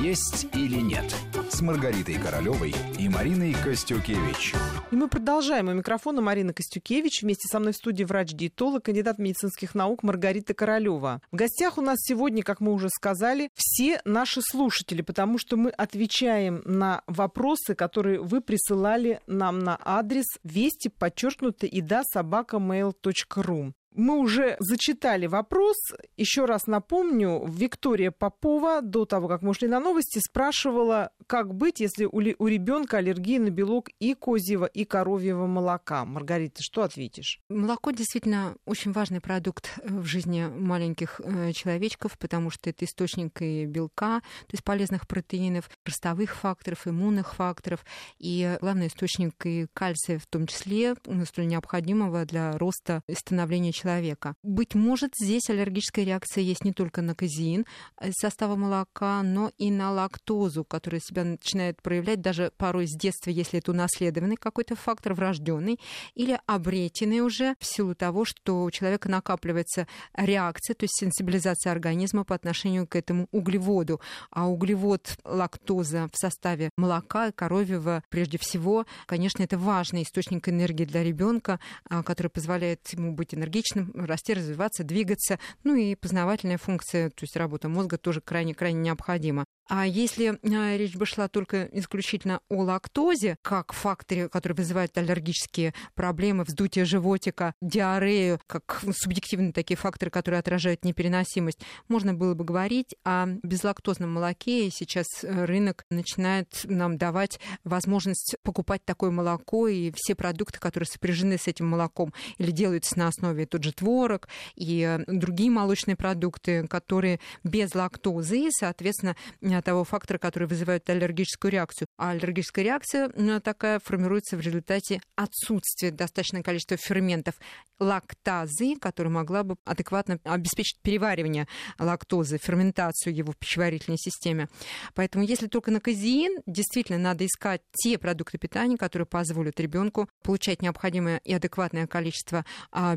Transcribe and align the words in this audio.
«Есть 0.00 0.46
или 0.54 0.80
нет» 0.80 1.14
с 1.50 1.60
Маргаритой 1.60 2.14
Королевой 2.14 2.74
и 2.98 3.08
Мариной 3.08 3.54
Костюкевич. 3.54 4.54
И 4.90 4.96
мы 4.96 5.08
продолжаем. 5.08 5.68
У 5.68 5.72
микрофона 5.72 6.20
Марина 6.20 6.52
Костюкевич. 6.52 7.22
Вместе 7.22 7.48
со 7.48 7.58
мной 7.58 7.72
в 7.72 7.76
студии 7.76 8.04
врач-диетолог, 8.04 8.84
кандидат 8.84 9.18
медицинских 9.18 9.74
наук 9.74 10.02
Маргарита 10.02 10.54
Королева. 10.54 11.22
В 11.32 11.36
гостях 11.36 11.78
у 11.78 11.80
нас 11.80 11.98
сегодня, 12.00 12.42
как 12.42 12.60
мы 12.60 12.72
уже 12.72 12.88
сказали, 12.88 13.50
все 13.54 14.00
наши 14.04 14.40
слушатели, 14.42 15.02
потому 15.02 15.38
что 15.38 15.56
мы 15.56 15.70
отвечаем 15.70 16.62
на 16.64 17.02
вопросы, 17.06 17.74
которые 17.74 18.20
вы 18.20 18.40
присылали 18.40 19.20
нам 19.26 19.60
на 19.60 19.78
адрес 19.82 20.26
вести, 20.44 20.88
подчеркнуто, 20.88 21.66
и 21.66 21.80
да, 21.80 22.02
собака 22.04 22.58
mail.ru. 22.58 23.72
Мы 23.96 24.18
уже 24.18 24.56
зачитали 24.60 25.26
вопрос. 25.26 25.76
Еще 26.18 26.44
раз 26.44 26.66
напомню, 26.66 27.46
Виктория 27.48 28.10
Попова 28.10 28.82
до 28.82 29.06
того, 29.06 29.26
как 29.26 29.40
мы 29.40 29.50
ушли 29.50 29.68
на 29.68 29.80
новости, 29.80 30.18
спрашивала, 30.18 31.12
как 31.26 31.54
быть, 31.54 31.80
если 31.80 32.04
у, 32.04 32.10
у 32.10 32.46
ребенка 32.46 32.98
аллергия 32.98 33.40
на 33.40 33.48
белок 33.48 33.88
и 33.98 34.12
козьего, 34.12 34.66
и 34.66 34.84
коровьего 34.84 35.46
молока. 35.46 36.04
Маргарита, 36.04 36.62
что 36.62 36.82
ответишь? 36.82 37.40
Молоко 37.48 37.90
действительно 37.90 38.56
очень 38.66 38.92
важный 38.92 39.22
продукт 39.22 39.72
э, 39.80 39.86
в 39.88 40.04
жизни 40.04 40.46
маленьких 40.46 41.18
э, 41.24 41.52
человечков, 41.52 42.18
потому 42.18 42.50
что 42.50 42.68
это 42.68 42.84
источник 42.84 43.40
и 43.40 43.64
белка, 43.64 44.20
то 44.20 44.52
есть 44.52 44.62
полезных 44.62 45.08
протеинов, 45.08 45.70
ростовых 45.86 46.36
факторов, 46.36 46.86
иммунных 46.86 47.34
факторов, 47.34 47.82
и 48.18 48.58
главный 48.60 48.88
источник 48.88 49.34
и 49.46 49.68
кальция 49.72 50.18
в 50.18 50.26
том 50.26 50.46
числе, 50.46 50.96
столь 51.24 51.46
необходимого 51.46 52.26
для 52.26 52.58
роста 52.58 53.02
и 53.08 53.14
становления 53.14 53.72
человека 53.72 53.85
человека. 53.86 54.34
Быть 54.42 54.74
может, 54.74 55.12
здесь 55.16 55.48
аллергическая 55.48 56.04
реакция 56.04 56.42
есть 56.42 56.64
не 56.64 56.72
только 56.72 57.02
на 57.02 57.14
казеин 57.14 57.66
из 58.02 58.14
состава 58.14 58.56
молока, 58.56 59.22
но 59.22 59.52
и 59.58 59.70
на 59.70 59.92
лактозу, 59.92 60.64
которая 60.64 61.00
себя 61.00 61.22
начинает 61.24 61.80
проявлять 61.82 62.20
даже 62.20 62.50
порой 62.56 62.88
с 62.88 62.96
детства, 62.96 63.30
если 63.30 63.60
это 63.60 63.70
унаследованный 63.70 64.36
какой-то 64.36 64.74
фактор, 64.74 65.14
врожденный, 65.14 65.78
или 66.14 66.38
обретенный 66.46 67.20
уже 67.20 67.54
в 67.60 67.66
силу 67.66 67.94
того, 67.94 68.24
что 68.24 68.64
у 68.64 68.70
человека 68.72 69.08
накапливается 69.08 69.86
реакция, 70.14 70.74
то 70.74 70.84
есть 70.84 70.98
сенсибилизация 70.98 71.70
организма 71.70 72.24
по 72.24 72.34
отношению 72.34 72.88
к 72.88 72.96
этому 72.96 73.28
углеводу. 73.30 74.00
А 74.30 74.48
углевод 74.48 75.16
лактоза 75.24 76.08
в 76.12 76.16
составе 76.18 76.70
молока, 76.76 77.30
коровьего, 77.30 78.02
прежде 78.08 78.38
всего, 78.38 78.84
конечно, 79.06 79.44
это 79.44 79.58
важный 79.58 80.02
источник 80.02 80.48
энергии 80.48 80.84
для 80.84 81.04
ребенка, 81.04 81.60
а, 81.88 82.02
который 82.02 82.28
позволяет 82.28 82.80
ему 82.88 83.12
быть 83.12 83.34
энергичным, 83.34 83.75
достаточно 83.76 84.06
расти, 84.06 84.34
развиваться, 84.34 84.84
двигаться. 84.84 85.38
Ну 85.64 85.74
и 85.74 85.94
познавательная 85.94 86.58
функция, 86.58 87.10
то 87.10 87.22
есть 87.22 87.36
работа 87.36 87.68
мозга 87.68 87.98
тоже 87.98 88.20
крайне-крайне 88.20 88.80
необходима. 88.80 89.44
А 89.68 89.84
если 89.84 90.38
а, 90.42 90.76
речь 90.76 90.94
бы 90.94 91.06
шла 91.06 91.28
только 91.28 91.64
исключительно 91.72 92.40
о 92.48 92.62
лактозе, 92.62 93.36
как 93.42 93.72
факторе, 93.72 94.28
который 94.28 94.52
вызывает 94.52 94.96
аллергические 94.96 95.74
проблемы, 95.94 96.44
вздутие 96.44 96.84
животика, 96.84 97.52
диарею, 97.60 98.40
как 98.46 98.84
субъективные 98.92 99.52
такие 99.52 99.76
факторы, 99.76 100.10
которые 100.10 100.38
отражают 100.38 100.84
непереносимость, 100.84 101.60
можно 101.88 102.14
было 102.14 102.34
бы 102.34 102.44
говорить 102.44 102.94
о 103.04 103.26
безлактозном 103.42 104.12
молоке. 104.12 104.68
И 104.68 104.70
сейчас 104.70 105.06
рынок 105.22 105.84
начинает 105.90 106.48
нам 106.64 106.96
давать 106.96 107.40
возможность 107.64 108.36
покупать 108.42 108.84
такое 108.84 109.10
молоко 109.10 109.66
и 109.66 109.92
все 109.96 110.14
продукты, 110.14 110.60
которые 110.60 110.86
сопряжены 110.86 111.38
с 111.38 111.48
этим 111.48 111.66
молоком 111.66 112.14
или 112.38 112.52
делаются 112.52 112.96
на 112.98 113.08
основе 113.08 113.46
тот 113.56 113.64
же 113.64 113.72
творог 113.72 114.28
и 114.54 114.98
другие 115.06 115.50
молочные 115.50 115.96
продукты, 115.96 116.66
которые 116.68 117.20
без 117.42 117.74
лактозы, 117.74 118.48
и, 118.48 118.50
соответственно, 118.50 119.16
того 119.64 119.84
фактора, 119.84 120.18
который 120.18 120.46
вызывает 120.46 120.88
аллергическую 120.90 121.50
реакцию. 121.50 121.88
А 121.96 122.10
аллергическая 122.10 122.64
реакция 122.64 123.08
такая 123.40 123.80
формируется 123.82 124.36
в 124.36 124.40
результате 124.40 125.00
отсутствия 125.14 125.90
достаточного 125.90 126.42
количества 126.42 126.76
ферментов 126.76 127.36
лактазы, 127.78 128.76
которая 128.76 129.12
могла 129.12 129.42
бы 129.42 129.56
адекватно 129.64 130.18
обеспечить 130.24 130.78
переваривание 130.82 131.46
лактозы, 131.78 132.38
ферментацию 132.38 133.14
его 133.14 133.32
в 133.32 133.38
пищеварительной 133.38 133.98
системе. 133.98 134.48
Поэтому 134.94 135.24
если 135.24 135.46
только 135.46 135.70
на 135.70 135.80
казеин, 135.80 136.42
действительно 136.46 136.98
надо 136.98 137.24
искать 137.24 137.62
те 137.72 137.98
продукты 137.98 138.36
питания, 138.36 138.76
которые 138.76 139.06
позволят 139.06 139.58
ребенку 139.60 140.08
получать 140.22 140.60
необходимое 140.60 141.20
и 141.24 141.32
адекватное 141.32 141.86
количество 141.86 142.44
а, 142.70 142.96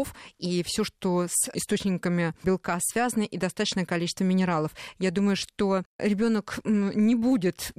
белков 0.00 0.14
и 0.38 0.62
все, 0.62 0.84
что 0.84 1.26
с 1.28 1.48
источниками 1.54 2.34
белка 2.42 2.78
связано, 2.80 3.22
и 3.22 3.36
достаточное 3.36 3.84
количество 3.84 4.24
минералов. 4.24 4.72
Я 4.98 5.10
думаю, 5.10 5.36
что 5.36 5.82
ребенок 5.98 6.60
не 6.64 7.14
будет 7.14 7.72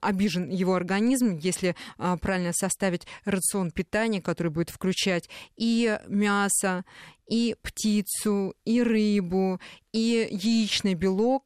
обижен 0.00 0.48
его 0.48 0.74
организм, 0.74 1.36
если 1.36 1.74
а, 1.96 2.16
правильно 2.16 2.52
составить 2.52 3.06
рацион 3.24 3.70
питания, 3.70 4.20
который 4.20 4.50
будет 4.50 4.70
включать 4.70 5.28
и 5.56 5.98
мясо, 6.08 6.84
и 7.28 7.56
птицу, 7.62 8.54
и 8.64 8.82
рыбу, 8.82 9.60
и 9.92 10.28
яичный 10.30 10.94
белок, 10.94 11.44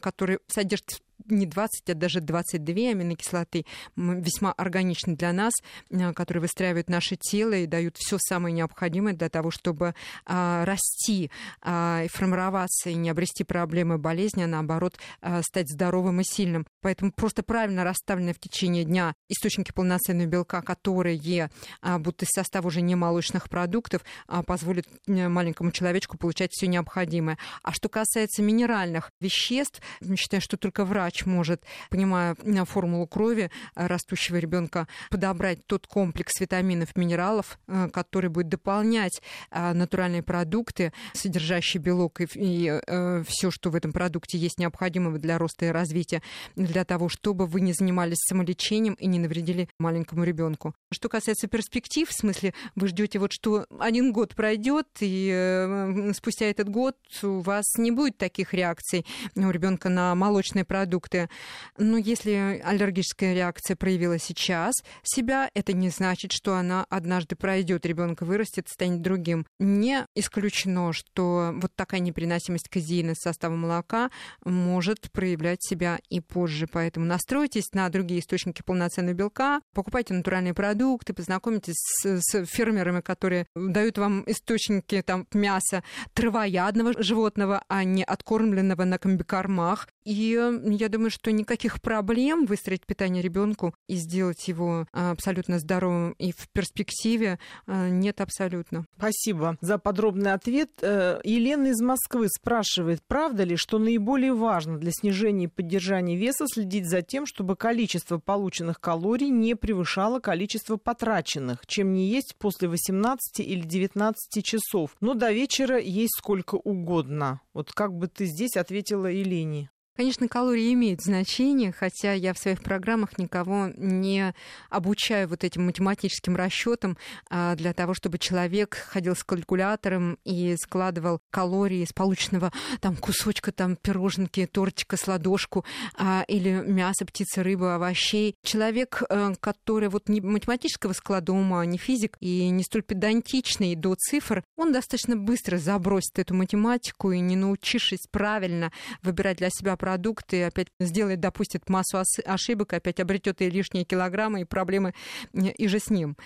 который 0.00 0.38
содержит 0.48 1.00
не 1.26 1.46
20, 1.46 1.90
а 1.90 1.94
даже 1.94 2.20
22 2.20 2.74
аминокислоты 2.90 3.64
весьма 3.96 4.52
органичны 4.52 5.16
для 5.16 5.32
нас, 5.32 5.52
э, 5.90 6.12
которые 6.12 6.42
выстраивают 6.42 6.88
наше 6.88 7.16
тело 7.16 7.52
и 7.52 7.66
дают 7.66 7.96
все 7.96 8.18
самое 8.18 8.54
необходимое 8.54 9.14
для 9.14 9.28
того, 9.28 9.50
чтобы 9.50 9.94
а, 10.24 10.64
расти 10.64 11.30
а, 11.60 12.02
и 12.04 12.08
формироваться, 12.08 12.90
и 12.90 12.94
не 12.94 13.10
обрести 13.10 13.44
проблемы 13.44 13.98
болезни, 13.98 14.42
а 14.42 14.46
наоборот 14.46 14.98
а, 15.20 15.42
стать 15.42 15.70
здоровым 15.70 16.20
и 16.20 16.24
сильным. 16.24 16.66
Поэтому 16.80 17.12
просто 17.12 17.42
правильно 17.42 17.84
расставленные 17.84 18.34
в 18.34 18.40
течение 18.40 18.84
дня 18.84 19.14
источники 19.28 19.72
полноценного 19.72 20.26
белка, 20.26 20.62
которые 20.62 21.50
будут 21.82 22.22
из 22.22 22.28
состава 22.28 22.66
уже 22.66 22.80
не 22.80 22.94
молочных 22.94 23.48
продуктов, 23.48 24.02
позволят 24.46 24.86
э, 25.06 25.28
маленькому 25.28 25.72
человечку 25.72 26.16
получать 26.16 26.50
все 26.52 26.66
необходимое. 26.66 27.38
А 27.62 27.72
что 27.72 27.88
касается 27.88 28.42
минеральных 28.42 29.12
веществ, 29.20 29.80
считаю, 30.16 30.40
что 30.40 30.56
только 30.56 30.84
врач 30.84 31.07
врач 31.08 31.24
может, 31.24 31.62
понимая 31.90 32.36
формулу 32.66 33.06
крови 33.06 33.50
э, 33.74 33.86
растущего 33.86 34.36
ребенка, 34.36 34.86
подобрать 35.10 35.66
тот 35.66 35.86
комплекс 35.86 36.38
витаминов, 36.40 36.96
минералов, 36.96 37.58
э, 37.66 37.88
который 37.92 38.28
будет 38.28 38.48
дополнять 38.48 39.22
э, 39.50 39.72
натуральные 39.72 40.22
продукты, 40.22 40.92
содержащие 41.14 41.82
белок 41.82 42.20
и, 42.20 42.26
и 42.34 42.80
все, 43.26 43.50
что 43.50 43.70
в 43.70 43.74
этом 43.74 43.92
продукте 43.92 44.38
есть 44.38 44.58
необходимого 44.58 45.18
для 45.18 45.38
роста 45.38 45.66
и 45.66 45.68
развития, 45.68 46.22
для 46.56 46.84
того, 46.84 47.08
чтобы 47.08 47.46
вы 47.46 47.60
не 47.60 47.72
занимались 47.72 48.18
самолечением 48.28 48.94
и 48.94 49.06
не 49.06 49.18
навредили 49.18 49.68
маленькому 49.78 50.24
ребенку. 50.24 50.74
Что 50.92 51.08
касается 51.08 51.48
перспектив, 51.48 52.08
в 52.08 52.12
смысле, 52.12 52.54
вы 52.74 52.88
ждете 52.88 53.18
вот, 53.18 53.32
что 53.32 53.66
один 53.78 54.12
год 54.12 54.34
пройдет, 54.34 54.86
и 55.00 56.12
спустя 56.14 56.46
этот 56.46 56.68
год 56.68 56.96
у 57.22 57.40
вас 57.40 57.64
не 57.78 57.90
будет 57.90 58.18
таких 58.18 58.52
реакций 58.52 59.06
у 59.34 59.50
ребенка 59.50 59.88
на 59.88 60.14
молочные 60.14 60.64
продукты, 60.64 60.97
продукты. 60.98 61.28
Но 61.76 61.96
если 61.96 62.60
аллергическая 62.64 63.34
реакция 63.34 63.76
проявила 63.76 64.18
сейчас 64.18 64.74
себя, 65.02 65.50
это 65.54 65.72
не 65.72 65.90
значит, 65.90 66.32
что 66.32 66.54
она 66.54 66.84
однажды 66.90 67.36
пройдет, 67.36 67.86
ребенок 67.86 68.22
вырастет, 68.22 68.68
станет 68.68 69.00
другим. 69.02 69.46
Не 69.58 70.06
исключено, 70.14 70.92
что 70.92 71.52
вот 71.54 71.72
такая 71.74 72.00
непереносимость 72.00 72.68
казеина 72.68 73.14
с 73.14 73.22
состава 73.22 73.54
молока 73.54 74.10
может 74.44 75.10
проявлять 75.12 75.62
себя 75.62 75.98
и 76.10 76.20
позже. 76.20 76.66
Поэтому 76.66 77.06
настройтесь 77.06 77.72
на 77.72 77.88
другие 77.88 78.20
источники 78.20 78.62
полноценного 78.62 79.14
белка, 79.14 79.60
покупайте 79.74 80.14
натуральные 80.14 80.54
продукты, 80.54 81.14
познакомьтесь 81.14 81.76
с, 81.76 82.20
с 82.20 82.44
фермерами, 82.46 83.00
которые 83.00 83.46
дают 83.54 83.98
вам 83.98 84.24
источники 84.26 85.02
там, 85.02 85.26
мяса 85.32 85.82
травоядного 86.14 87.00
животного, 87.02 87.62
а 87.68 87.84
не 87.84 88.04
откормленного 88.04 88.84
на 88.84 88.98
комбикормах. 88.98 89.88
И 90.04 90.40
я 90.64 90.87
думаю, 90.88 91.10
что 91.10 91.32
никаких 91.32 91.80
проблем 91.80 92.46
выстроить 92.46 92.86
питание 92.86 93.22
ребенку 93.22 93.74
и 93.88 93.96
сделать 93.96 94.46
его 94.48 94.86
а, 94.92 95.10
абсолютно 95.12 95.58
здоровым 95.58 96.12
и 96.18 96.32
в 96.32 96.48
перспективе 96.52 97.38
а, 97.66 97.88
нет 97.88 98.20
абсолютно. 98.20 98.84
Спасибо 98.96 99.56
за 99.60 99.78
подробный 99.78 100.32
ответ. 100.32 100.70
Э, 100.82 101.20
Елена 101.24 101.68
из 101.68 101.80
Москвы 101.80 102.28
спрашивает, 102.28 103.00
правда 103.06 103.44
ли, 103.44 103.56
что 103.56 103.78
наиболее 103.78 104.32
важно 104.32 104.78
для 104.78 104.92
снижения 104.92 105.44
и 105.44 105.48
поддержания 105.48 106.16
веса 106.16 106.46
следить 106.46 106.88
за 106.88 107.02
тем, 107.02 107.26
чтобы 107.26 107.56
количество 107.56 108.18
полученных 108.18 108.80
калорий 108.80 109.28
не 109.28 109.54
превышало 109.54 110.20
количество 110.20 110.76
потраченных, 110.76 111.66
чем 111.66 111.92
не 111.92 112.08
есть 112.08 112.36
после 112.38 112.68
18 112.68 113.40
или 113.40 113.60
19 113.60 114.44
часов, 114.44 114.96
но 115.00 115.14
до 115.14 115.32
вечера 115.32 115.78
есть 115.78 116.16
сколько 116.16 116.56
угодно. 116.56 117.40
Вот 117.54 117.72
как 117.72 117.92
бы 117.92 118.08
ты 118.08 118.26
здесь 118.26 118.56
ответила 118.56 119.06
Елене? 119.06 119.70
Конечно, 119.98 120.28
калории 120.28 120.72
имеют 120.74 121.02
значение, 121.02 121.72
хотя 121.72 122.12
я 122.12 122.32
в 122.32 122.38
своих 122.38 122.62
программах 122.62 123.18
никого 123.18 123.72
не 123.76 124.32
обучаю 124.70 125.26
вот 125.26 125.42
этим 125.42 125.66
математическим 125.66 126.36
расчетам 126.36 126.96
а, 127.28 127.56
для 127.56 127.72
того, 127.72 127.94
чтобы 127.94 128.18
человек 128.18 128.76
ходил 128.76 129.16
с 129.16 129.24
калькулятором 129.24 130.16
и 130.22 130.54
складывал 130.56 131.18
калории 131.32 131.82
из 131.82 131.92
полученного 131.92 132.52
там 132.80 132.94
кусочка 132.94 133.50
там 133.50 133.74
пироженки, 133.74 134.46
тортика 134.46 134.96
с 134.96 135.08
ладошку 135.08 135.64
а, 135.96 136.24
или 136.28 136.62
мяса, 136.64 137.04
птицы, 137.04 137.42
рыбы, 137.42 137.74
овощей. 137.74 138.36
Человек, 138.44 139.02
э, 139.08 139.32
который 139.40 139.88
вот 139.88 140.08
не 140.08 140.20
математического 140.20 140.92
склада 140.92 141.32
ума, 141.32 141.66
не 141.66 141.76
физик 141.76 142.16
и 142.20 142.50
не 142.50 142.62
столь 142.62 142.82
педантичный 142.82 143.74
до 143.74 143.96
цифр, 143.96 144.44
он 144.56 144.72
достаточно 144.72 145.16
быстро 145.16 145.58
забросит 145.58 146.20
эту 146.20 146.34
математику 146.36 147.10
и 147.10 147.18
не 147.18 147.34
научившись 147.34 148.06
правильно 148.12 148.70
выбирать 149.02 149.38
для 149.38 149.50
себя 149.50 149.76
продукты, 149.88 150.44
опять 150.44 150.68
сделает, 150.78 151.20
допустит 151.20 151.70
массу 151.70 152.02
ошибок, 152.26 152.74
опять 152.74 153.00
обретет 153.00 153.40
и 153.40 153.48
лишние 153.48 153.84
килограммы, 153.84 154.42
и 154.42 154.44
проблемы 154.44 154.92
и 155.32 155.66
же 155.66 155.78
с 155.78 155.88
ним. 155.88 156.16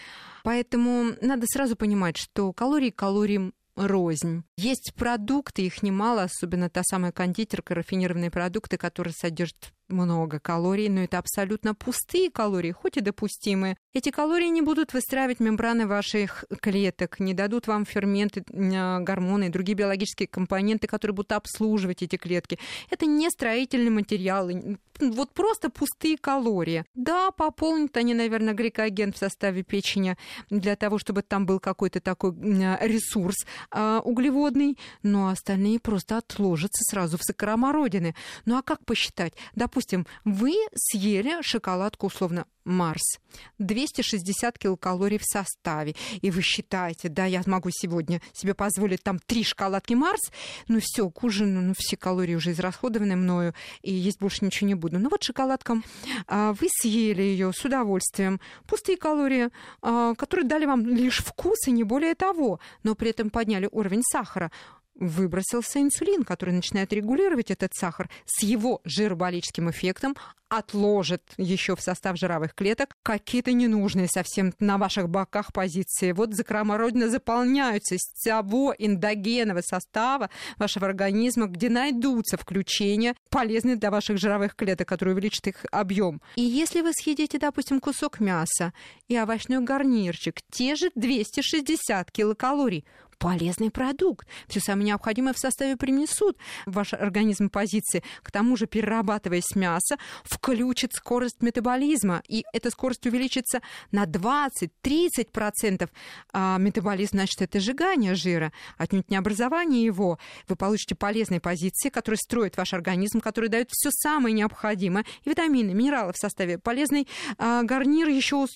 Поэтому 0.43 1.12
надо 1.20 1.47
сразу 1.47 1.76
понимать, 1.76 2.17
что 2.17 2.53
калории 2.53 2.91
калориям 2.91 3.55
рознь. 3.76 4.43
Есть 4.56 4.94
продукты, 4.97 5.62
их 5.62 5.82
немало, 5.82 6.25
особенно 6.25 6.69
та 6.69 6.82
самая 6.82 7.12
кондитерка, 7.12 7.75
рафинированные 7.75 8.32
продукты, 8.32 8.76
которые 8.76 9.14
содержат 9.14 9.73
много 9.92 10.40
калорий, 10.40 10.88
но 10.88 11.02
это 11.02 11.18
абсолютно 11.18 11.74
пустые 11.74 12.30
калории, 12.30 12.72
хоть 12.72 12.96
и 12.96 13.00
допустимые. 13.00 13.76
Эти 13.92 14.10
калории 14.10 14.48
не 14.48 14.62
будут 14.62 14.92
выстраивать 14.92 15.38
мембраны 15.38 15.86
ваших 15.86 16.44
клеток, 16.60 17.20
не 17.20 17.34
дадут 17.34 17.66
вам 17.66 17.84
ферменты, 17.84 18.44
а, 18.50 19.00
гормоны 19.00 19.46
и 19.46 19.50
другие 19.50 19.76
биологические 19.76 20.26
компоненты, 20.26 20.86
которые 20.86 21.14
будут 21.14 21.32
обслуживать 21.32 22.02
эти 22.02 22.16
клетки. 22.16 22.58
Это 22.90 23.06
не 23.06 23.30
строительные 23.30 23.90
материалы, 23.90 24.78
вот 25.00 25.32
просто 25.32 25.70
пустые 25.70 26.16
калории. 26.16 26.84
Да, 26.94 27.30
пополнят 27.30 27.96
они, 27.96 28.14
наверное, 28.14 28.54
гликоген 28.54 29.12
в 29.12 29.18
составе 29.18 29.62
печени 29.62 30.16
для 30.50 30.76
того, 30.76 30.98
чтобы 30.98 31.22
там 31.22 31.46
был 31.46 31.60
какой-то 31.60 32.00
такой 32.00 32.32
а, 32.32 32.78
ресурс 32.80 33.36
э, 33.74 34.00
углеводный, 34.04 34.78
но 35.02 35.28
остальные 35.28 35.80
просто 35.80 36.18
отложатся 36.18 36.82
сразу 36.90 37.18
в 37.18 37.22
сахаромородины. 37.22 38.14
Ну 38.44 38.56
а 38.56 38.62
как 38.62 38.84
посчитать? 38.84 39.34
Допустим, 39.54 39.81
допустим, 39.82 40.06
вы 40.25 40.55
съели 40.75 41.43
шоколадку 41.43 42.06
условно 42.06 42.46
Марс. 42.64 43.19
260 43.58 44.58
килокалорий 44.58 45.19
в 45.19 45.25
составе. 45.25 45.94
И 46.20 46.31
вы 46.31 46.43
считаете, 46.43 47.08
да, 47.08 47.25
я 47.25 47.43
могу 47.46 47.70
сегодня 47.73 48.20
себе 48.32 48.55
позволить 48.55 49.02
там 49.02 49.19
три 49.19 49.43
шоколадки 49.43 49.94
Марс, 49.94 50.20
ну 50.69 50.79
все, 50.81 51.11
к 51.11 51.25
ужину, 51.25 51.61
ну 51.61 51.75
все 51.76 51.96
калории 51.96 52.37
уже 52.37 52.52
израсходованы 52.52 53.17
мною, 53.17 53.55
и 53.82 53.93
есть 53.93 54.20
больше 54.20 54.44
ничего 54.44 54.69
не 54.69 54.75
буду. 54.75 54.99
Ну 54.99 55.08
вот 55.08 55.25
шоколадка, 55.25 55.82
а, 56.28 56.52
вы 56.52 56.69
съели 56.70 57.23
ее 57.23 57.52
с 57.52 57.64
удовольствием. 57.64 58.40
Пустые 58.67 58.96
калории, 58.96 59.49
а, 59.81 60.14
которые 60.14 60.46
дали 60.46 60.67
вам 60.67 60.87
лишь 60.87 61.19
вкус 61.19 61.67
и 61.67 61.73
не 61.73 61.82
более 61.82 62.14
того, 62.14 62.61
но 62.85 62.94
при 62.94 63.11
этом 63.11 63.31
подняли 63.31 63.69
уровень 63.73 64.02
сахара 64.05 64.52
выбросился 64.94 65.80
инсулин, 65.80 66.22
который 66.22 66.54
начинает 66.54 66.92
регулировать 66.92 67.50
этот 67.50 67.74
сахар 67.74 68.10
с 68.26 68.42
его 68.42 68.80
жироболическим 68.84 69.70
эффектом, 69.70 70.14
отложит 70.52 71.22
еще 71.38 71.76
в 71.76 71.80
состав 71.80 72.18
жировых 72.18 72.54
клеток 72.54 72.94
какие-то 73.02 73.52
ненужные 73.52 74.06
совсем 74.06 74.52
на 74.58 74.76
ваших 74.76 75.08
боках 75.08 75.50
позиции. 75.52 76.12
Вот 76.12 76.34
закрома 76.34 76.76
родина 76.76 77.08
заполняются 77.08 77.94
из 77.94 78.02
того 78.22 78.74
эндогенного 78.78 79.62
состава 79.62 80.28
вашего 80.58 80.86
организма, 80.86 81.46
где 81.46 81.70
найдутся 81.70 82.36
включения, 82.36 83.14
полезные 83.30 83.76
для 83.76 83.90
ваших 83.90 84.18
жировых 84.18 84.54
клеток, 84.54 84.88
которые 84.88 85.14
увеличат 85.14 85.46
их 85.46 85.64
объем. 85.70 86.20
И 86.36 86.42
если 86.42 86.82
вы 86.82 86.92
съедите, 86.92 87.38
допустим, 87.38 87.80
кусок 87.80 88.20
мяса 88.20 88.74
и 89.08 89.16
овощной 89.16 89.60
гарнирчик, 89.60 90.40
те 90.50 90.76
же 90.76 90.90
260 90.94 92.10
килокалорий, 92.10 92.84
полезный 93.22 93.70
продукт. 93.70 94.26
Все 94.48 94.58
самое 94.58 94.88
необходимое 94.88 95.32
в 95.32 95.38
составе 95.38 95.76
принесут 95.76 96.36
в 96.66 96.72
ваш 96.72 96.92
организм 96.92 97.50
позиции. 97.50 98.02
К 98.20 98.32
тому 98.32 98.56
же, 98.56 98.66
перерабатываясь 98.66 99.54
мясо, 99.54 99.96
включит 100.24 100.92
скорость 100.92 101.40
метаболизма, 101.40 102.24
и 102.26 102.44
эта 102.52 102.70
скорость 102.70 103.06
увеличится 103.06 103.60
на 103.92 104.06
20-30%. 104.06 105.88
А 106.32 106.58
метаболизм, 106.58 107.12
значит, 107.12 107.40
это 107.42 107.60
сжигание 107.60 108.16
жира, 108.16 108.52
отнюдь 108.76 109.08
не 109.08 109.16
образование 109.16 109.84
его. 109.84 110.18
Вы 110.48 110.56
получите 110.56 110.96
полезные 110.96 111.40
позиции, 111.40 111.90
которые 111.90 112.18
строят 112.18 112.56
ваш 112.56 112.72
организм, 112.75 113.20
которые 113.20 113.50
дают 113.50 113.68
все 113.70 113.90
самое 113.92 114.34
необходимое, 114.34 115.04
и 115.25 115.30
витамины, 115.30 115.75
минералы 115.75 116.12
в 116.12 116.16
составе. 116.16 116.58
Полезный 116.58 117.06
а, 117.38 117.62
гарнир 117.62 118.08
еще 118.08 118.48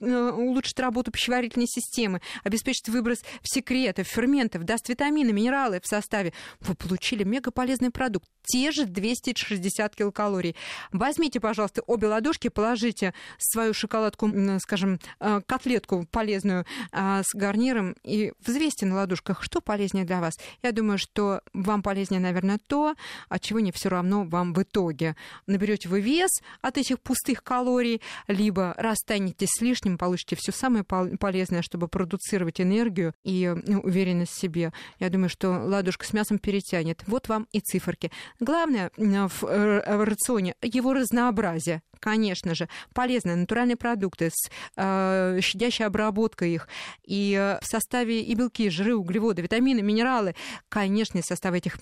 улучшит 0.00 0.80
работу 0.80 1.12
пищеварительной 1.12 1.68
системы, 1.68 2.20
обеспечит 2.42 2.88
выброс 2.88 3.20
в 3.42 3.54
секретов, 3.54 4.07
ферментов, 4.08 4.64
даст 4.64 4.88
витамины, 4.88 5.32
минералы 5.32 5.80
в 5.80 5.86
составе, 5.86 6.32
вы 6.60 6.74
получили 6.74 7.24
мегаполезный 7.24 7.90
продукт. 7.90 8.28
Те 8.44 8.70
же 8.70 8.86
260 8.86 9.94
килокалорий. 9.94 10.56
Возьмите, 10.90 11.38
пожалуйста, 11.38 11.82
обе 11.86 12.06
ладошки, 12.06 12.48
положите 12.48 13.12
свою 13.36 13.74
шоколадку, 13.74 14.30
скажем, 14.60 14.98
э, 15.20 15.40
котлетку 15.46 16.06
полезную 16.10 16.64
а, 16.90 17.22
с 17.22 17.34
гарниром 17.34 17.94
и 18.04 18.32
взвесьте 18.44 18.86
на 18.86 18.94
ладошках, 18.94 19.42
что 19.42 19.60
полезнее 19.60 20.06
для 20.06 20.20
вас. 20.20 20.38
Я 20.62 20.72
думаю, 20.72 20.96
что 20.96 21.42
вам 21.52 21.82
полезнее, 21.82 22.20
наверное, 22.20 22.58
то, 22.66 22.94
от 23.28 23.42
чего 23.42 23.60
не 23.60 23.70
все 23.70 23.90
равно 23.90 24.24
вам 24.24 24.54
в 24.54 24.62
итоге. 24.62 25.14
Наберете 25.46 25.90
вы 25.90 26.00
вес 26.00 26.30
от 26.62 26.78
этих 26.78 27.00
пустых 27.00 27.42
калорий, 27.42 28.00
либо 28.28 28.74
расстанетесь 28.78 29.50
с 29.50 29.60
лишним, 29.60 29.98
получите 29.98 30.36
все 30.36 30.52
самое 30.52 30.84
полезное, 30.84 31.60
чтобы 31.60 31.88
продуцировать 31.88 32.60
энергию 32.60 33.12
и 33.24 33.46
уверенность 33.48 33.97
уверенность 33.98 34.32
в 34.32 34.40
себе. 34.40 34.72
Я 35.00 35.10
думаю, 35.10 35.28
что 35.28 35.50
ладушка 35.50 36.06
с 36.06 36.12
мясом 36.12 36.38
перетянет. 36.38 37.02
Вот 37.06 37.28
вам 37.28 37.46
и 37.52 37.60
циферки. 37.60 38.10
Главное 38.40 38.90
в, 38.96 39.44
э, 39.44 39.96
в 39.96 40.04
рационе 40.04 40.54
его 40.62 40.92
разнообразие 40.92 41.82
конечно 41.98 42.54
же, 42.54 42.68
полезные 42.94 43.36
натуральные 43.36 43.76
продукты 43.76 44.30
с 44.32 44.50
э, 44.76 45.40
щадящей 45.40 45.86
обработкой 45.86 46.54
их, 46.54 46.68
и 47.04 47.34
э, 47.38 47.58
в 47.60 47.66
составе 47.66 48.22
и 48.22 48.34
белки, 48.34 48.70
жиры, 48.70 48.94
углеводы, 48.94 49.42
витамины, 49.42 49.82
минералы, 49.82 50.34
конечно, 50.68 51.20
состав 51.22 51.54
этих 51.54 51.78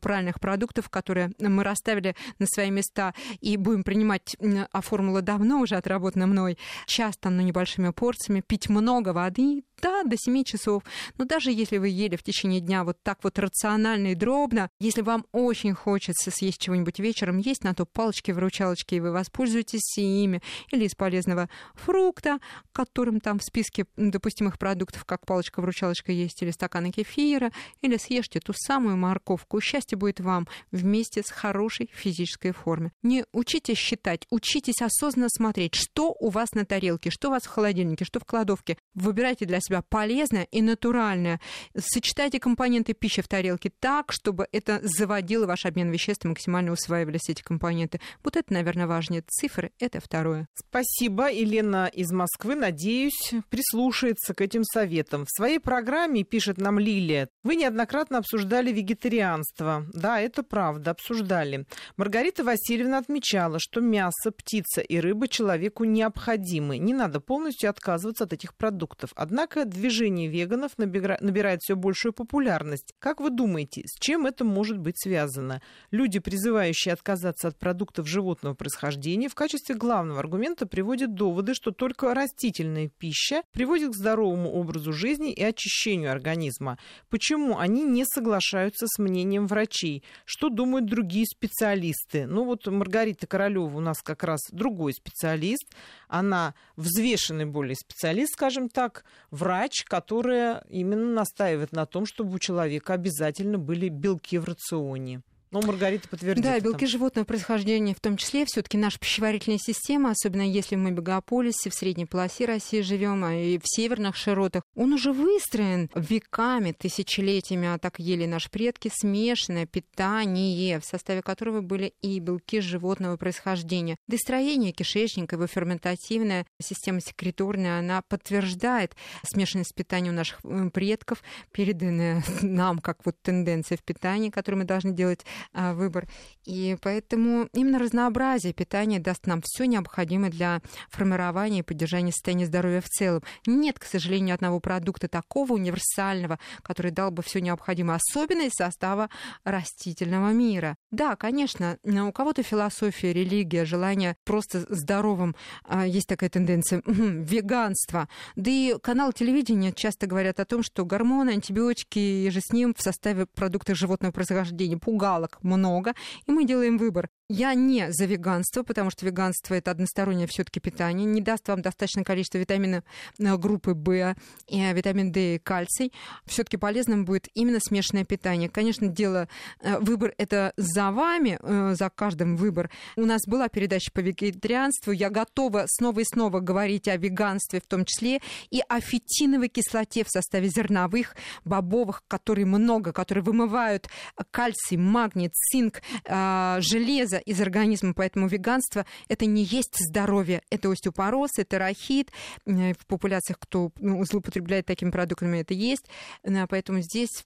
правильных 0.00 0.40
продуктов, 0.40 0.88
которые 0.88 1.32
мы 1.38 1.62
расставили 1.62 2.16
на 2.38 2.46
свои 2.46 2.70
места 2.70 3.14
и 3.40 3.56
будем 3.56 3.84
принимать, 3.84 4.36
а 4.72 4.80
формула 4.80 5.22
давно 5.22 5.60
уже 5.60 5.76
отработана 5.76 6.26
мной, 6.26 6.58
часто, 6.86 7.30
но 7.30 7.42
небольшими 7.42 7.90
порциями, 7.90 8.42
пить 8.46 8.68
много 8.68 9.10
воды, 9.10 9.62
да, 9.80 10.04
до 10.04 10.16
7 10.16 10.44
часов. 10.44 10.82
Но 11.18 11.24
даже 11.24 11.50
если 11.50 11.78
вы 11.78 11.88
ели 11.88 12.16
в 12.16 12.22
течение 12.22 12.60
дня 12.60 12.84
вот 12.84 13.02
так 13.02 13.18
вот 13.22 13.38
рационально 13.38 14.12
и 14.12 14.14
дробно, 14.14 14.70
если 14.80 15.02
вам 15.02 15.26
очень 15.32 15.74
хочется 15.74 16.30
съесть 16.30 16.60
чего-нибудь 16.60 16.98
вечером, 17.00 17.38
есть 17.38 17.64
на 17.64 17.74
то 17.74 17.84
палочки-выручалочки, 17.84 18.94
и 18.94 19.00
вы 19.00 19.10
воспользуетесь 19.10 19.51
ими, 19.54 20.42
или 20.70 20.84
из 20.84 20.94
полезного 20.94 21.48
фрукта, 21.74 22.38
которым 22.72 23.20
там 23.20 23.38
в 23.38 23.44
списке 23.44 23.86
допустимых 23.96 24.58
продуктов, 24.58 25.04
как 25.04 25.26
палочка-выручалочка 25.26 26.12
есть, 26.12 26.42
или 26.42 26.50
стаканы 26.50 26.90
кефира, 26.90 27.50
или 27.80 27.96
съешьте 27.96 28.40
ту 28.40 28.52
самую 28.54 28.96
морковку. 28.96 29.60
Счастье 29.60 29.96
будет 29.96 30.20
вам 30.20 30.48
вместе 30.70 31.22
с 31.22 31.30
хорошей 31.30 31.90
физической 31.92 32.52
формой. 32.52 32.92
Не 33.02 33.24
учитесь 33.32 33.78
считать, 33.78 34.26
учитесь 34.30 34.82
осознанно 34.82 35.28
смотреть, 35.30 35.74
что 35.74 36.14
у 36.18 36.30
вас 36.30 36.52
на 36.52 36.64
тарелке, 36.64 37.10
что 37.10 37.28
у 37.28 37.30
вас 37.32 37.42
в 37.42 37.48
холодильнике, 37.48 38.04
что 38.04 38.20
в 38.20 38.24
кладовке. 38.24 38.76
Выбирайте 38.94 39.44
для 39.44 39.60
себя 39.60 39.82
полезное 39.82 40.44
и 40.50 40.62
натуральное. 40.62 41.40
Сочетайте 41.76 42.40
компоненты 42.40 42.92
пищи 42.94 43.22
в 43.22 43.28
тарелке 43.28 43.70
так, 43.80 44.12
чтобы 44.12 44.46
это 44.52 44.80
заводило 44.82 45.46
ваш 45.46 45.66
обмен 45.66 45.90
веществ 45.90 46.24
максимально 46.24 46.72
усваивались 46.72 47.28
эти 47.28 47.42
компоненты. 47.42 48.00
Вот 48.22 48.36
это, 48.36 48.52
наверное, 48.52 48.86
важнее. 48.86 49.22
Цифры— 49.42 49.72
это 49.80 49.98
второе. 49.98 50.46
Спасибо. 50.54 51.28
Елена 51.28 51.90
из 51.92 52.12
Москвы, 52.12 52.54
надеюсь, 52.54 53.34
прислушается 53.50 54.34
к 54.34 54.40
этим 54.40 54.62
советам. 54.62 55.24
В 55.24 55.36
своей 55.36 55.58
программе, 55.58 56.22
пишет 56.22 56.58
нам 56.58 56.78
Лилия, 56.78 57.28
вы 57.42 57.56
неоднократно 57.56 58.18
обсуждали 58.18 58.70
вегетарианство. 58.70 59.84
Да, 59.92 60.20
это 60.20 60.44
правда, 60.44 60.92
обсуждали. 60.92 61.66
Маргарита 61.96 62.44
Васильевна 62.44 62.98
отмечала, 62.98 63.58
что 63.58 63.80
мясо, 63.80 64.30
птица 64.30 64.80
и 64.80 65.00
рыба 65.00 65.26
человеку 65.26 65.82
необходимы. 65.82 66.78
Не 66.78 66.94
надо 66.94 67.18
полностью 67.18 67.68
отказываться 67.68 68.22
от 68.22 68.32
этих 68.32 68.54
продуктов. 68.54 69.10
Однако 69.16 69.64
движение 69.64 70.28
веганов 70.28 70.78
набирает 70.78 71.62
все 71.62 71.74
большую 71.74 72.12
популярность. 72.12 72.94
Как 73.00 73.20
вы 73.20 73.30
думаете, 73.30 73.82
с 73.86 73.98
чем 73.98 74.24
это 74.26 74.44
может 74.44 74.78
быть 74.78 75.00
связано? 75.00 75.60
Люди, 75.90 76.20
призывающие 76.20 76.94
отказаться 76.94 77.48
от 77.48 77.58
продуктов 77.58 78.06
животного 78.06 78.54
происхождения, 78.54 79.31
в 79.32 79.34
качестве 79.34 79.74
главного 79.74 80.20
аргумента 80.20 80.66
приводят 80.66 81.14
доводы, 81.14 81.54
что 81.54 81.70
только 81.70 82.12
растительная 82.12 82.88
пища 82.88 83.42
приводит 83.52 83.92
к 83.92 83.96
здоровому 83.96 84.52
образу 84.52 84.92
жизни 84.92 85.32
и 85.32 85.42
очищению 85.42 86.12
организма. 86.12 86.78
Почему 87.08 87.58
они 87.58 87.82
не 87.82 88.04
соглашаются 88.04 88.86
с 88.86 88.98
мнением 88.98 89.46
врачей? 89.46 90.04
Что 90.26 90.50
думают 90.50 90.84
другие 90.84 91.24
специалисты? 91.24 92.26
Ну 92.26 92.44
вот 92.44 92.66
Маргарита 92.66 93.26
Королева 93.26 93.74
у 93.74 93.80
нас 93.80 94.02
как 94.02 94.22
раз 94.22 94.40
другой 94.50 94.92
специалист. 94.92 95.64
Она 96.08 96.54
взвешенный 96.76 97.46
более 97.46 97.76
специалист, 97.76 98.34
скажем 98.34 98.68
так, 98.68 99.06
врач, 99.30 99.84
которая 99.84 100.62
именно 100.68 101.10
настаивает 101.10 101.72
на 101.72 101.86
том, 101.86 102.04
чтобы 102.04 102.34
у 102.34 102.38
человека 102.38 102.92
обязательно 102.92 103.56
были 103.56 103.88
белки 103.88 104.36
в 104.36 104.44
рационе. 104.44 105.22
Ну, 105.52 105.60
Маргарита 105.60 106.08
подтвердит. 106.08 106.42
Да, 106.42 106.58
белки 106.60 106.86
животного 106.86 107.26
происхождения 107.26 107.94
в 107.94 108.00
том 108.00 108.16
числе. 108.16 108.46
все 108.46 108.62
таки 108.62 108.78
наша 108.78 108.98
пищеварительная 108.98 109.58
система, 109.58 110.10
особенно 110.10 110.40
если 110.40 110.76
мы 110.76 110.90
в 110.90 110.92
мегаполисе, 110.94 111.68
в 111.68 111.74
средней 111.74 112.06
полосе 112.06 112.46
России 112.46 112.80
живем, 112.80 113.22
а 113.22 113.34
и 113.34 113.58
в 113.58 113.64
северных 113.64 114.16
широтах, 114.16 114.62
он 114.74 114.94
уже 114.94 115.12
выстроен 115.12 115.90
веками, 115.94 116.72
тысячелетиями, 116.72 117.68
а 117.68 117.78
так 117.78 117.98
ели 117.98 118.24
наши 118.24 118.50
предки, 118.50 118.90
смешанное 118.94 119.66
питание, 119.66 120.80
в 120.80 120.86
составе 120.86 121.20
которого 121.20 121.60
были 121.60 121.92
и 122.00 122.18
белки 122.18 122.60
животного 122.60 123.18
происхождения. 123.18 123.96
Да 124.08 124.16
и 124.16 124.18
строение 124.18 124.72
кишечника, 124.72 125.36
его 125.36 125.46
ферментативная 125.46 126.46
система 126.62 127.02
секреторная, 127.02 127.78
она 127.78 128.00
подтверждает 128.08 128.96
смешанность 129.22 129.74
питания 129.74 130.08
у 130.08 130.14
наших 130.14 130.40
предков, 130.72 131.22
переданная 131.50 132.24
нам 132.40 132.78
как 132.78 133.04
вот 133.04 133.16
тенденция 133.20 133.76
в 133.76 133.82
питании, 133.82 134.30
которую 134.30 134.60
мы 134.60 134.64
должны 134.64 134.92
делать 134.92 135.26
а, 135.52 135.74
выбор. 135.74 136.08
И 136.44 136.76
поэтому 136.80 137.48
именно 137.52 137.78
разнообразие 137.78 138.52
питания 138.52 138.98
даст 138.98 139.26
нам 139.26 139.42
все 139.44 139.64
необходимое 139.64 140.30
для 140.30 140.60
формирования 140.90 141.60
и 141.60 141.62
поддержания 141.62 142.12
состояния 142.12 142.46
здоровья 142.46 142.80
в 142.80 142.88
целом. 142.88 143.22
Нет, 143.46 143.78
к 143.78 143.84
сожалению, 143.84 144.34
одного 144.34 144.60
продукта 144.60 145.08
такого 145.08 145.54
универсального, 145.54 146.38
который 146.62 146.90
дал 146.90 147.10
бы 147.10 147.22
все 147.22 147.40
необходимое, 147.40 147.96
особенно 147.96 148.42
из 148.42 148.52
состава 148.52 149.08
растительного 149.44 150.30
мира. 150.32 150.76
Да, 150.90 151.16
конечно, 151.16 151.78
у 151.84 152.12
кого-то 152.12 152.42
философия, 152.42 153.12
религия, 153.12 153.64
желание 153.64 154.16
просто 154.24 154.66
здоровым, 154.68 155.34
а, 155.64 155.86
есть 155.86 156.08
такая 156.08 156.30
тенденция, 156.30 156.82
веганство. 156.86 158.08
Да 158.36 158.50
и 158.50 158.76
канал 158.82 159.12
телевидения 159.12 159.72
часто 159.72 160.06
говорят 160.06 160.40
о 160.40 160.44
том, 160.44 160.62
что 160.62 160.84
гормоны, 160.84 161.30
антибиотики 161.30 161.98
и 161.98 162.30
же 162.30 162.40
с 162.40 162.52
ним 162.52 162.74
в 162.74 162.82
составе 162.82 163.26
продуктов 163.26 163.76
животного 163.76 164.12
происхождения 164.12 164.78
пугало 164.78 165.28
много, 165.42 165.94
и 166.26 166.32
мы 166.32 166.44
делаем 166.44 166.78
выбор. 166.78 167.10
Я 167.28 167.54
не 167.54 167.90
за 167.92 168.04
веганство, 168.04 168.62
потому 168.62 168.90
что 168.90 169.06
веганство 169.06 169.54
это 169.54 169.70
одностороннее 169.70 170.26
все-таки 170.26 170.60
питание, 170.60 171.06
не 171.06 171.22
даст 171.22 171.48
вам 171.48 171.62
достаточное 171.62 172.04
количество 172.04 172.36
витамина 172.36 172.84
э, 173.18 173.36
группы 173.38 173.72
В, 173.72 173.90
э, 173.90 174.14
витамин 174.48 175.12
D 175.12 175.36
и 175.36 175.38
кальций. 175.38 175.92
Все-таки 176.26 176.58
полезным 176.58 177.06
будет 177.06 177.28
именно 177.32 177.58
смешанное 177.58 178.04
питание. 178.04 178.50
Конечно, 178.50 178.88
дело, 178.88 179.28
э, 179.60 179.78
выбор 179.78 180.12
это 180.18 180.52
за 180.56 180.90
вами, 180.90 181.38
за 181.74 181.88
каждым 181.88 182.36
выбор. 182.36 182.70
У 182.96 183.06
нас 183.06 183.22
была 183.26 183.48
передача 183.48 183.90
по 183.92 184.00
вегетарианству, 184.00 184.92
я 184.92 185.08
готова 185.08 185.64
снова 185.68 186.00
и 186.00 186.04
снова 186.04 186.40
говорить 186.40 186.86
о 186.88 186.96
веганстве 186.96 187.60
в 187.60 187.66
том 187.66 187.86
числе 187.86 188.20
и 188.50 188.60
о 188.68 188.80
фитиновой 188.80 189.48
кислоте 189.48 190.04
в 190.04 190.10
составе 190.10 190.48
зерновых, 190.48 191.16
бобовых, 191.44 192.02
которые 192.08 192.44
много, 192.44 192.92
которые 192.92 193.24
вымывают 193.24 193.88
кальций, 194.30 194.76
магний, 194.76 195.30
цинк, 195.30 195.80
железо 196.04 197.21
из 197.24 197.40
организма, 197.40 197.94
поэтому 197.94 198.26
веганство 198.26 198.86
это 199.08 199.26
не 199.26 199.44
есть 199.44 199.76
здоровье, 199.78 200.42
это 200.50 200.70
остеопороз, 200.70 201.30
это 201.38 201.58
рахит. 201.58 202.10
Э, 202.46 202.72
в 202.74 202.86
популяциях, 202.86 203.38
кто 203.38 203.72
ну, 203.80 204.04
злоупотребляет 204.04 204.66
такими 204.66 204.90
продуктами, 204.90 205.38
это 205.38 205.54
есть. 205.54 205.86
Э, 206.22 206.46
поэтому 206.48 206.80
здесь 206.80 207.24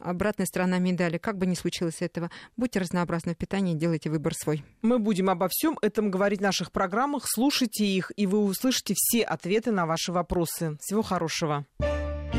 обратная 0.00 0.46
сторона 0.46 0.78
медали. 0.78 1.18
Как 1.18 1.38
бы 1.38 1.46
ни 1.46 1.54
случилось 1.54 2.00
этого, 2.00 2.30
будьте 2.56 2.80
разнообразны 2.80 3.34
в 3.34 3.36
питании, 3.36 3.74
делайте 3.74 4.10
выбор 4.10 4.34
свой. 4.34 4.64
Мы 4.82 4.98
будем 4.98 5.30
обо 5.30 5.48
всем 5.50 5.78
этом 5.82 6.10
говорить 6.10 6.40
в 6.40 6.42
наших 6.42 6.72
программах. 6.72 7.24
Слушайте 7.26 7.84
их, 7.84 8.12
и 8.16 8.26
вы 8.26 8.42
услышите 8.42 8.94
все 8.96 9.22
ответы 9.22 9.70
на 9.72 9.86
ваши 9.86 10.12
вопросы. 10.12 10.76
Всего 10.80 11.02
хорошего. 11.02 11.66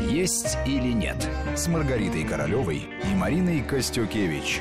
Есть 0.08 0.56
или 0.66 0.92
нет 0.92 1.28
с 1.54 1.66
Маргаритой 1.68 2.24
Королевой 2.24 2.86
и 3.04 3.14
Мариной 3.14 3.62
Костюкевич. 3.62 4.60